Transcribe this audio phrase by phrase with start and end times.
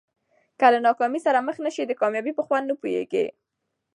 [0.59, 3.25] که له ناکامۍ سره مخ نه سې د کامیابۍ په خوند نه پوهېږې.